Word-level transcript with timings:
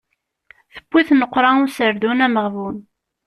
Tewwet-it 0.75 1.15
nneqra 1.15 1.49
userdun 1.63 2.23
ameɣbun. 2.25 2.77